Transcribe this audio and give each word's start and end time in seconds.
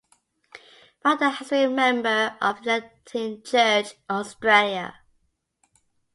Rudder 1.05 1.29
has 1.29 1.49
been 1.51 1.73
a 1.73 1.75
member 1.75 2.35
of 2.41 2.63
the 2.63 2.77
Uniting 3.13 3.43
Church 3.43 3.91
in 4.09 4.15
Australia. 4.15 4.95